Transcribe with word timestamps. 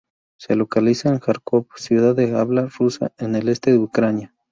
Se 0.39 0.55
localiza 0.55 1.09
en 1.09 1.19
Járkov, 1.23 1.67
ciudad 1.75 2.15
de 2.15 2.31
habla 2.35 2.65
rusa 2.75 3.13
en 3.19 3.35
el 3.35 3.47
este 3.49 3.69
de 3.71 3.77
Ucrania. 3.77 4.33